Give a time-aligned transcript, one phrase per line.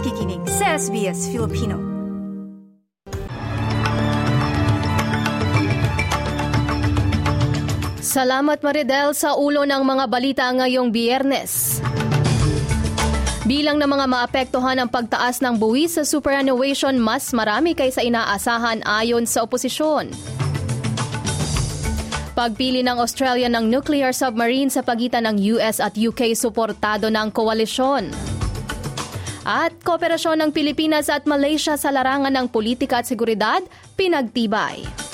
[0.00, 1.76] nakikinig sa SBS Filipino.
[8.00, 11.84] Salamat Maridel sa ulo ng mga balita ngayong biyernes.
[13.44, 19.28] Bilang ng mga maapektuhan ng pagtaas ng buwis sa superannuation mas marami kaysa inaasahan ayon
[19.28, 20.08] sa oposisyon.
[22.32, 28.39] Pagpili ng Australia ng nuclear submarine sa pagitan ng US at UK suportado ng koalisyon.
[29.50, 33.58] At kooperasyon ng Pilipinas at Malaysia sa larangan ng politika at seguridad
[33.98, 35.09] pinagtibay.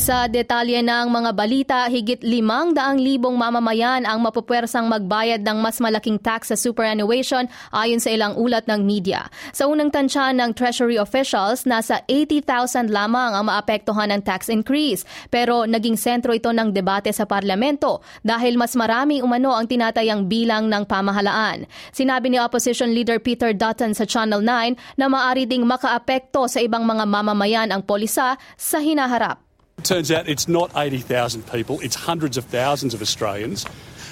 [0.00, 5.76] Sa detalye ng mga balita, higit limang daang libong mamamayan ang mapupwersang magbayad ng mas
[5.76, 9.28] malaking tax sa superannuation ayon sa ilang ulat ng media.
[9.52, 15.04] Sa unang tansya ng Treasury officials, nasa 80,000 lamang ang maapektuhan ng tax increase.
[15.28, 20.72] Pero naging sentro ito ng debate sa parlamento dahil mas marami umano ang tinatayang bilang
[20.72, 21.68] ng pamahalaan.
[21.92, 26.88] Sinabi ni Opposition Leader Peter Dutton sa Channel 9 na maari ding makaapekto sa ibang
[26.88, 29.49] mga mamamayan ang polisa sa hinaharap.
[29.80, 33.64] It turns out it's not 80,000 people, it's hundreds of thousands of Australians.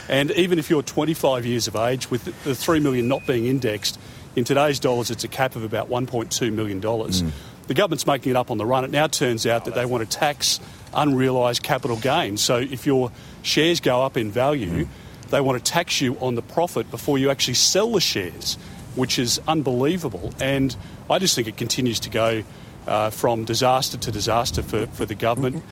[0.08, 4.00] And even if you're 25 years of age, with the 3 million not being indexed,
[4.34, 6.80] in today's dollars it's a cap of about $1.2 million.
[6.80, 7.30] Mm.
[7.66, 8.82] The government's making it up on the run.
[8.84, 10.58] It now turns out that they want to tax
[10.94, 12.40] unrealised capital gains.
[12.40, 14.88] So if your shares go up in value, mm.
[15.28, 18.54] they want to tax you on the profit before you actually sell the shares,
[18.94, 20.32] which is unbelievable.
[20.40, 20.74] And
[21.10, 22.42] I just think it continues to go
[22.88, 25.62] uh, from disaster to disaster for, for the government.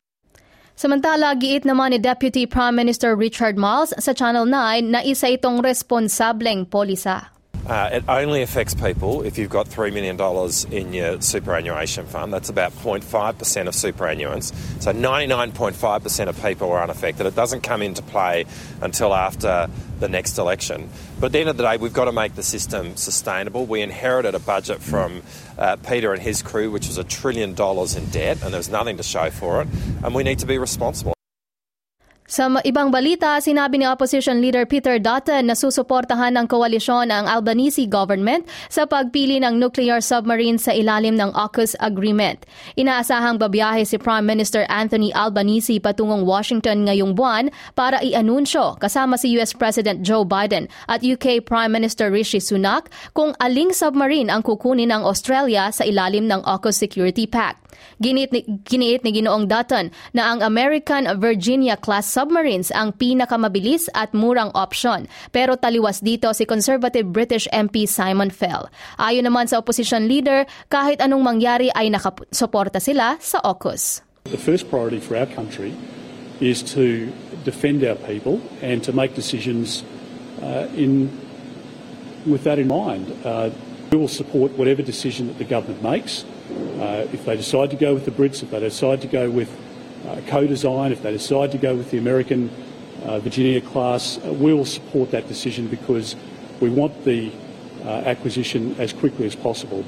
[0.77, 5.65] Samantala, giit naman ni Deputy Prime Minister Richard Miles sa Channel 9 na isa itong
[5.65, 7.33] responsableng polisa.
[7.67, 10.17] Uh, it only affects people if you've got $3 million
[10.71, 12.33] in your superannuation fund.
[12.33, 13.01] That's about 0.5%
[13.67, 14.55] of superannuants.
[14.81, 17.27] So 99.5% of people are unaffected.
[17.27, 18.45] It doesn't come into play
[18.81, 19.69] until after
[19.99, 20.89] the next election.
[21.19, 23.67] But at the end of the day, we've got to make the system sustainable.
[23.67, 25.23] We inherited a budget from
[25.59, 28.97] uh, Peter and his crew, which was a trillion dollars in debt, and there's nothing
[28.99, 29.69] to show for it.
[30.05, 31.16] And we need to be responsible.
[32.27, 37.87] Sa ibang balita, sinabi ni Opposition Leader Peter Dutton na susuportahan ng koalisyon ang Albanese
[37.87, 42.43] government sa pagpili ng nuclear submarine sa ilalim ng AUKUS agreement.
[42.75, 49.31] Inaasahang babiyahe si Prime Minister Anthony Albanese patungong Washington ngayong buwan para i-anunsyo kasama si
[49.39, 54.91] US President Joe Biden at UK Prime Minister Rishi Sunak kung aling submarine ang kukunin
[54.91, 57.63] ng Australia sa ilalim ng AUKUS Security Pact.
[58.01, 64.49] Giniit ni, giniit ni Ginoong Dutton na ang American Virginia-class submarines ang pinakamabilis at murang
[64.57, 65.05] option.
[65.29, 68.73] Pero taliwas dito si conservative British MP Simon Fell.
[68.97, 74.01] Ayon naman sa opposition leader, kahit anong mangyari ay nakasuporta sila sa AUKUS.
[74.33, 75.77] The first priority for our country
[76.41, 77.13] is to
[77.45, 79.85] defend our people and to make decisions
[80.41, 81.13] uh, in
[82.25, 83.07] with that in mind.
[83.23, 83.53] Uh,
[83.93, 86.25] we will support whatever decision that the government makes.
[86.81, 89.49] Uh, if they decide to go with the Brits, if they decide to go with
[90.27, 92.51] co-design, if they decide to go with the American
[93.05, 96.17] uh, Virginia class, uh, we will support that decision because
[96.61, 97.31] we want the
[97.85, 99.85] uh, acquisition as quickly as possible.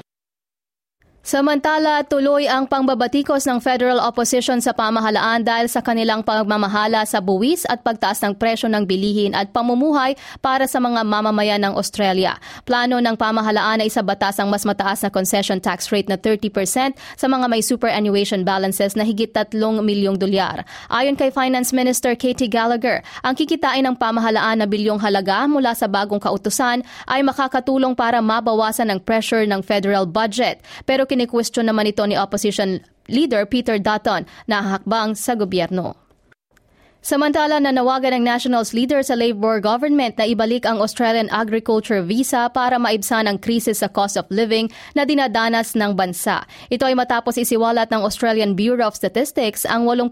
[1.19, 7.67] Samantala, tuloy ang pangbabatikos ng federal opposition sa pamahalaan dahil sa kanilang pagmamahala sa buwis
[7.67, 12.39] at pagtaas ng presyo ng bilihin at pamumuhay para sa mga mamamayan ng Australia.
[12.63, 16.95] Plano ng pamahalaan ay sa batas ang mas mataas na concession tax rate na 30%
[16.95, 20.63] sa mga may superannuation balances na higit 3 milyong dolyar.
[20.87, 25.91] Ayon kay Finance Minister Katie Gallagher, ang kikitain ng pamahalaan na bilyong halaga mula sa
[25.91, 26.79] bagong kautusan
[27.11, 30.63] ay makakatulong para mabawasan ang pressure ng federal budget.
[30.87, 35.97] Pero kini-question naman ito ni opposition leader Peter Dutton na hakbang sa gobyerno.
[36.99, 42.75] Samantala, nanawagan ng Nationals leader sa Labour government na ibalik ang Australian Agriculture Visa para
[42.75, 44.67] maibsan ang krisis sa cost of living
[44.99, 46.43] na dinadanas ng bansa.
[46.67, 50.11] Ito ay matapos isiwalat ng Australian Bureau of Statistics ang 8%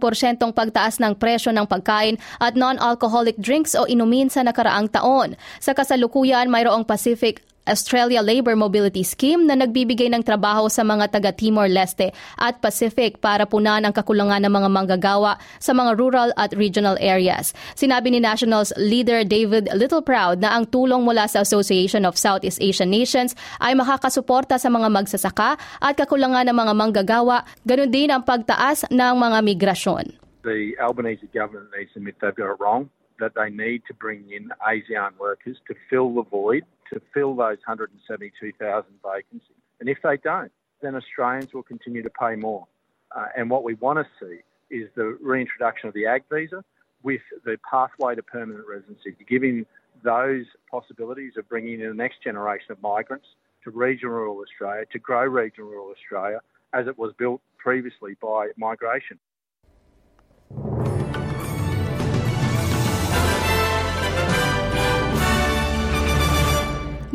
[0.56, 5.36] pagtaas ng presyo ng pagkain at non-alcoholic drinks o inumin sa nakaraang taon.
[5.60, 11.36] Sa kasalukuyan, mayroong Pacific Australia Labor Mobility Scheme na nagbibigay ng trabaho sa mga taga
[11.36, 16.96] Timor-Leste at Pacific para punan ang kakulangan ng mga manggagawa sa mga rural at regional
[17.04, 17.52] areas.
[17.76, 22.90] Sinabi ni Nationals leader David Littleproud na ang tulong mula sa Association of Southeast Asian
[22.90, 28.88] Nations ay makakasuporta sa mga magsasaka at kakulangan ng mga manggagawa, ganun din ang pagtaas
[28.88, 30.06] ng mga migrasyon.
[30.48, 32.88] The Albanese government needs to admit they've got it wrong,
[33.20, 37.58] that they need to bring in ASEAN workers to fill the void to fill those
[37.66, 39.42] 172,000 vacancies.
[39.80, 42.68] And if they don't, then Australians will continue to pay more.
[43.16, 46.64] Uh, and what we want to see is the reintroduction of the ag visa
[47.04, 49.66] with the pathway to permanent residency, giving
[50.04, 53.26] those possibilities of bringing in the next generation of migrants
[53.64, 56.40] to regional rural Australia, to grow regional rural Australia
[56.74, 59.20] as it was built previously by migration.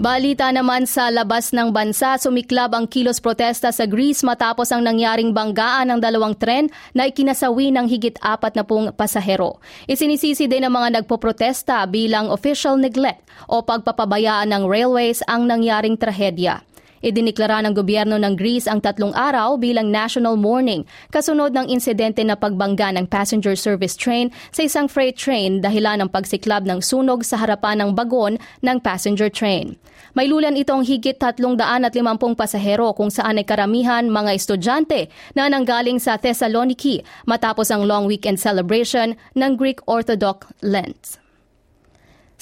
[0.03, 5.31] Balita naman sa labas ng bansa, sumiklab ang kilos protesta sa Greece matapos ang nangyaring
[5.31, 9.63] banggaan ng dalawang tren na ikinasawi ng higit apat na pung pasahero.
[9.87, 16.67] Isinisisi din ng mga nagpoprotesta bilang official neglect o pagpapabayaan ng railways ang nangyaring trahedya.
[17.03, 22.39] Idiniklara ng gobyerno ng Greece ang tatlong araw bilang national mourning kasunod ng insidente na
[22.39, 27.43] pagbangga ng passenger service train sa isang freight train dahilan ng pagsiklab ng sunog sa
[27.43, 29.75] harapan ng bagon ng passenger train.
[30.15, 36.21] May lulan itong higit 350 pasahero kung saan ay karamihan mga estudyante na nanggaling sa
[36.21, 41.22] Thessaloniki matapos ang long weekend celebration ng Greek Orthodox Lent.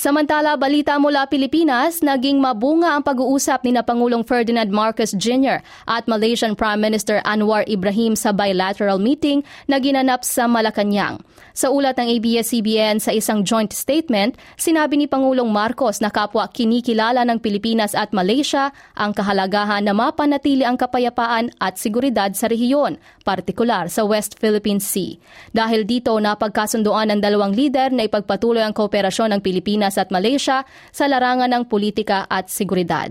[0.00, 5.60] Samantala, balita mula Pilipinas, naging mabunga ang pag-uusap ni na Pangulong Ferdinand Marcos Jr.
[5.84, 11.20] at Malaysian Prime Minister Anwar Ibrahim sa bilateral meeting na ginanap sa Malacanang.
[11.52, 17.20] Sa ulat ng ABS-CBN sa isang joint statement, sinabi ni Pangulong Marcos na kapwa kinikilala
[17.28, 23.92] ng Pilipinas at Malaysia ang kahalagahan na mapanatili ang kapayapaan at seguridad sa rehiyon, partikular
[23.92, 25.20] sa West Philippine Sea.
[25.52, 30.62] Dahil dito, napagkasunduan ng dalawang lider na ipagpatuloy ang kooperasyon ng Pilipinas Pilipinas at Malaysia
[30.94, 33.10] sa larangan ng politika at seguridad.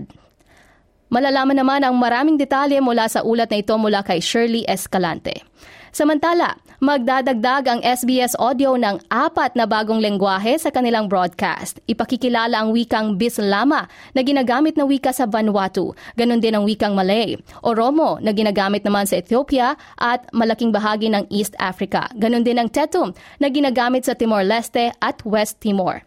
[1.10, 5.42] Malalaman naman ang maraming detalye mula sa ulat na ito mula kay Shirley Escalante.
[5.90, 11.82] Samantala, magdadagdag ang SBS Audio ng apat na bagong lengguwahe sa kanilang broadcast.
[11.90, 17.34] Ipakikilala ang wikang Bislama na ginagamit na wika sa Vanuatu, ganun din ang wikang Malay,
[17.66, 22.70] Oromo na ginagamit naman sa Ethiopia at malaking bahagi ng East Africa, ganun din ang
[22.70, 23.10] Tetum
[23.42, 26.06] na ginagamit sa Timor-Leste at West Timor.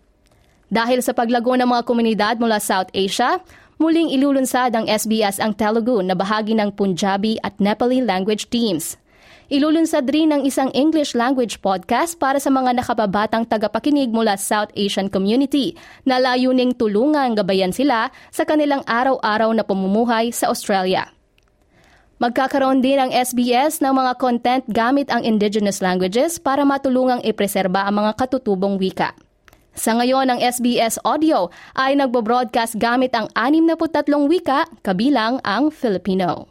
[0.74, 3.38] Dahil sa paglago ng mga komunidad mula South Asia,
[3.78, 8.98] muling ilulunsad ng SBS ang Telugu na bahagi ng Punjabi at Nepali language teams.
[9.54, 15.14] Ilulunsad rin ng isang English language podcast para sa mga nakababatang tagapakinig mula South Asian
[15.14, 15.78] community
[16.10, 21.06] na layuning tulungan gabayan sila sa kanilang araw-araw na pamumuhay sa Australia.
[22.18, 28.02] Magkakaroon din ang SBS ng mga content gamit ang indigenous languages para matulungang ipreserba ang
[28.02, 29.14] mga katutubong wika.
[29.74, 36.46] Sa ngayon, ang SBS Audio ay nagbo-broadcast gamit ang 63 wika, kabilang ang Filipino.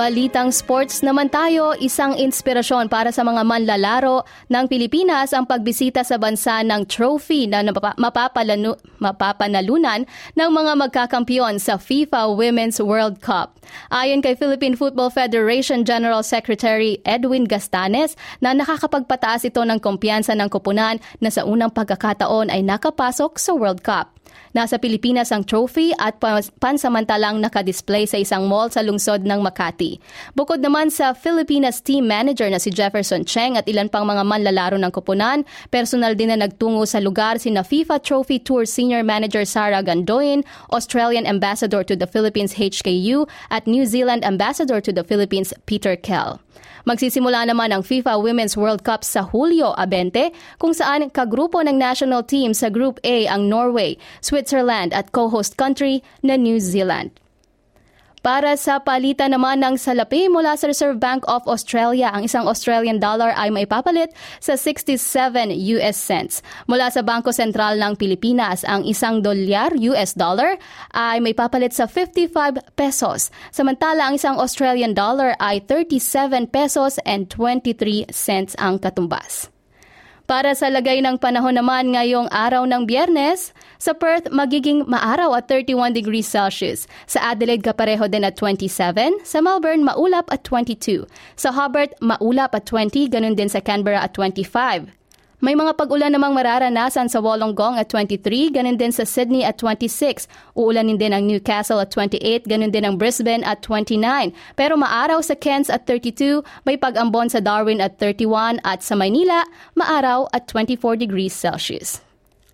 [0.00, 6.16] Balitang sports naman tayo, isang inspirasyon para sa mga manlalaro ng Pilipinas ang pagbisita sa
[6.16, 7.60] bansa ng trophy na
[8.00, 10.08] mapapalanu- mapapanalunan
[10.40, 13.60] ng mga magkakampiyon sa FIFA Women's World Cup.
[13.92, 20.48] Ayon kay Philippine Football Federation General Secretary Edwin Gastanes na nakakapagpataas ito ng kumpiyansa ng
[20.48, 24.16] kupunan na sa unang pagkakataon ay nakapasok sa World Cup.
[24.50, 26.18] Nasa Pilipinas ang trophy at
[26.58, 29.89] pansamantalang nakadisplay sa isang mall sa lungsod ng Makati.
[30.36, 34.76] Bukod naman sa Filipinas team manager na si Jefferson Cheng at ilan pang mga manlalaro
[34.76, 35.42] ng koponan,
[35.72, 41.24] personal din na nagtungo sa lugar sina FIFA Trophy Tour Senior Manager Sarah Gandoin, Australian
[41.24, 46.38] Ambassador to the Philippines HKU at New Zealand Ambassador to the Philippines Peter Kell.
[46.88, 52.24] Magsisimula naman ang FIFA Women's World Cup sa Hulyo 20 kung saan kagrupo ng national
[52.24, 57.12] team sa Group A ang Norway, Switzerland at co-host country na New Zealand.
[58.20, 63.00] Para sa palitan naman ng salapi mula sa Reserve Bank of Australia, ang isang Australian
[63.00, 64.12] dollar ay maipapalit
[64.44, 64.92] sa 67
[65.80, 66.44] US cents.
[66.68, 70.60] Mula sa Bangko Sentral ng Pilipinas, ang isang dolyar US dollar
[70.92, 73.32] ay maipapalit sa 55 pesos.
[73.56, 79.48] Samantala, ang isang Australian dollar ay 37 pesos and 23 cents ang katumbas.
[80.30, 83.50] Para sa lagay ng panahon naman ngayong araw ng biyernes,
[83.82, 86.86] sa Perth magiging maaraw at 31 degrees Celsius.
[87.10, 89.26] Sa Adelaide kapareho din at 27.
[89.26, 91.02] Sa Melbourne maulap at 22.
[91.34, 94.99] Sa Hobart maulap at 20, ganun din sa Canberra at 25.
[95.40, 100.28] May mga pag-ulan namang mararanasan sa Wollongong at 23, ganun din sa Sydney at 26.
[100.52, 104.36] Uulanin din ang Newcastle at 28, ganun din ang Brisbane at 29.
[104.52, 109.48] Pero maaraw sa Cairns at 32, may pag-ambon sa Darwin at 31 at sa Maynila,
[109.80, 112.04] maaraw at 24 degrees Celsius.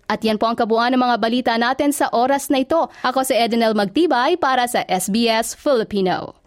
[0.07, 2.87] At yan po ang kabuuan ng mga balita natin sa oras na ito.
[3.03, 6.46] Ako si Edenel Magtibay para sa SBS Filipino.